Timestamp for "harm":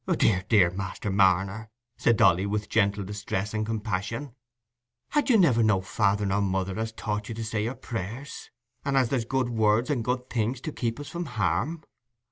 11.25-11.83